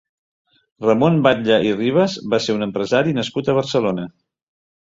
[0.85, 4.11] Ramon Batlle i Ribas va ser un empresari nascut a Barcelona.